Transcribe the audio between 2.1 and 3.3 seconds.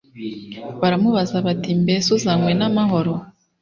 uzanywe n’amahoro?”